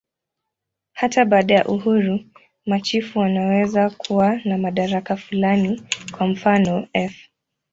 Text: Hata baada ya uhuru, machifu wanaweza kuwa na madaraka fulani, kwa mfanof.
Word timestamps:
Hata 0.93 1.25
baada 1.25 1.53
ya 1.55 1.65
uhuru, 1.65 2.19
machifu 2.65 3.19
wanaweza 3.19 3.89
kuwa 3.89 4.35
na 4.45 4.57
madaraka 4.57 5.15
fulani, 5.17 5.81
kwa 6.17 6.27
mfanof. 6.27 7.13